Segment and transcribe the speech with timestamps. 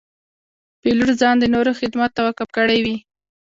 [0.81, 2.95] پیلوټ ځان د نورو خدمت ته وقف کړی وي.